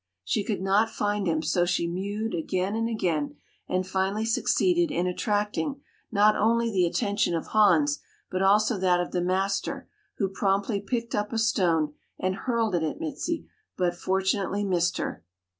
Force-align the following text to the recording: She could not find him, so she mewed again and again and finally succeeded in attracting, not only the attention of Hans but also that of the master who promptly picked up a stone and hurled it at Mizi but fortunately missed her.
She 0.23 0.43
could 0.43 0.61
not 0.63 0.89
find 0.89 1.27
him, 1.27 1.43
so 1.43 1.63
she 1.63 1.87
mewed 1.87 2.33
again 2.33 2.75
and 2.75 2.89
again 2.89 3.35
and 3.69 3.85
finally 3.85 4.25
succeeded 4.25 4.89
in 4.91 5.05
attracting, 5.05 5.79
not 6.11 6.35
only 6.35 6.71
the 6.71 6.87
attention 6.87 7.35
of 7.35 7.45
Hans 7.49 7.99
but 8.31 8.41
also 8.41 8.79
that 8.79 8.99
of 8.99 9.11
the 9.11 9.21
master 9.21 9.87
who 10.17 10.27
promptly 10.27 10.79
picked 10.81 11.13
up 11.13 11.31
a 11.31 11.37
stone 11.37 11.93
and 12.17 12.33
hurled 12.33 12.73
it 12.73 12.81
at 12.81 12.99
Mizi 12.99 13.45
but 13.77 13.93
fortunately 13.95 14.63
missed 14.65 14.97
her. 14.97 15.23